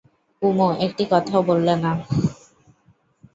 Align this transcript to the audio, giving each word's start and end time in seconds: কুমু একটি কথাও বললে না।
কুমু 0.41 0.67
একটি 0.85 1.03
কথাও 1.11 1.41
বললে 1.49 1.73
না। 1.75 1.91